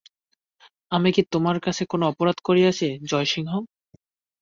আমি 0.91 1.09
কি 1.15 1.21
তোমার 1.33 1.57
কাছে 1.65 1.83
কোনো 1.91 2.03
অপরাধ 2.11 2.37
করিয়াছি 2.47 2.87
জয়সিংহ? 3.09 3.51